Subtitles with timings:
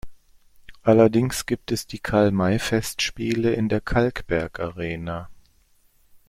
[0.81, 5.29] Allerdings gibt es die Karl-May-Festspiele in der Kalkbergarena.